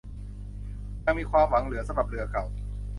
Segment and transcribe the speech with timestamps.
[1.05, 2.45] ยังมีความหวังเหลือสำหรับเรือเก่า